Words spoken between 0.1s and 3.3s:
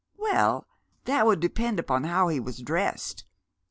"Well, that would depend upon how he was dressed.